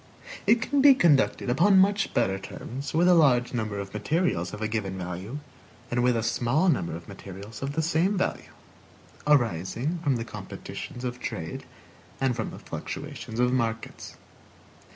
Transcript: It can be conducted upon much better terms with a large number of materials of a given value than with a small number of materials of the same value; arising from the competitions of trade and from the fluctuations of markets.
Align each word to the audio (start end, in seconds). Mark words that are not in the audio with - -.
It 0.47 0.63
can 0.63 0.81
be 0.81 0.95
conducted 0.95 1.47
upon 1.51 1.77
much 1.77 2.11
better 2.15 2.39
terms 2.39 2.91
with 2.91 3.07
a 3.07 3.13
large 3.13 3.53
number 3.53 3.77
of 3.79 3.93
materials 3.93 4.51
of 4.51 4.59
a 4.59 4.67
given 4.67 4.97
value 4.97 5.37
than 5.91 6.01
with 6.01 6.17
a 6.17 6.23
small 6.23 6.69
number 6.69 6.95
of 6.95 7.07
materials 7.07 7.61
of 7.61 7.73
the 7.73 7.83
same 7.83 8.17
value; 8.17 8.49
arising 9.27 9.99
from 10.03 10.15
the 10.15 10.25
competitions 10.25 11.03
of 11.03 11.19
trade 11.19 11.65
and 12.19 12.35
from 12.35 12.49
the 12.49 12.57
fluctuations 12.57 13.39
of 13.39 13.53
markets. 13.53 14.17